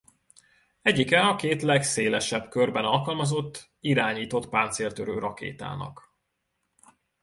Egyike 0.81 1.19
a 1.21 1.35
két 1.35 1.61
legszélesebb 1.61 2.49
körben 2.49 2.85
alkalmazott 2.85 3.71
irányított 3.79 4.49
páncéltörő 4.49 5.19
rakétának. 5.19 6.13